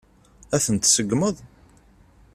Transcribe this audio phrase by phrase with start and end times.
[0.55, 1.35] Ad tent-tseggmeḍ?